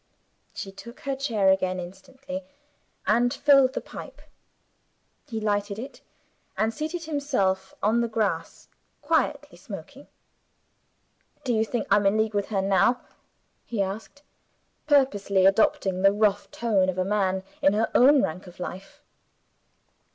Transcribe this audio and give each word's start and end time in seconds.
She 0.51 0.71
took 0.71 1.01
her 1.01 1.15
chair 1.15 1.49
again 1.51 1.79
instantly, 1.79 2.43
and 3.05 3.31
filled 3.31 3.73
the 3.73 3.81
pipe. 3.81 4.23
He 5.27 5.39
lighted 5.39 5.77
it, 5.77 6.01
and 6.57 6.73
seated 6.73 7.03
himself 7.03 7.75
on 7.83 8.01
the 8.01 8.07
grass, 8.07 8.67
quietly 9.03 9.59
smoking. 9.59 10.07
"Do 11.43 11.53
you 11.53 11.63
think 11.63 11.85
I'm 11.91 12.07
in 12.07 12.17
league 12.17 12.33
with 12.33 12.47
her 12.47 12.63
now?" 12.63 12.99
he 13.63 13.79
asked, 13.83 14.23
purposely 14.87 15.45
adopting 15.45 16.01
the 16.01 16.11
rough 16.11 16.49
tone 16.49 16.89
of 16.89 16.97
a 16.97 17.05
man 17.05 17.43
in 17.61 17.73
her 17.73 17.91
own 17.93 18.23
rank 18.23 18.47
of 18.47 18.59
life. 18.59 19.03